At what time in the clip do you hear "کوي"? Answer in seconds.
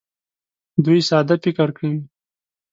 1.77-1.95